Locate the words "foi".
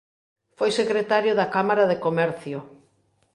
0.57-0.69